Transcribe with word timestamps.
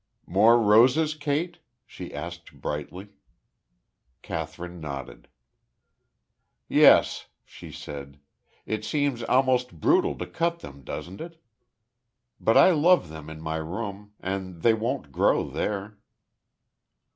"More 0.25 0.59
roses, 0.59 1.13
Kate?" 1.13 1.59
she 1.85 2.11
asked, 2.11 2.59
brightly. 2.59 3.09
Kathryn 4.23 4.79
nodded. 4.79 5.27
"Yes," 6.67 7.27
she 7.45 7.71
said. 7.71 8.17
"It 8.65 8.83
seems 8.83 9.21
almost 9.21 9.79
brutal 9.79 10.17
to 10.17 10.25
cut 10.25 10.61
them, 10.61 10.81
doesn't 10.83 11.21
it? 11.21 11.39
But 12.39 12.57
I 12.57 12.71
love 12.71 13.09
them 13.09 13.29
in 13.29 13.41
my 13.41 13.57
room; 13.57 14.13
and 14.19 14.63
they 14.63 14.73
won't 14.73 15.11
grow 15.11 15.47
there." 15.51 15.99